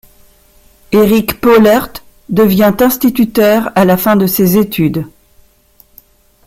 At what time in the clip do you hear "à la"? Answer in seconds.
3.75-3.97